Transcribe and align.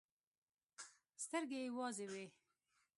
سترګې 1.23 1.57
يې 1.65 1.69
وازې 1.77 2.05
وې. 2.11 2.25